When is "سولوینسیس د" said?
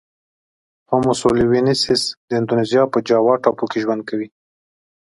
1.21-2.29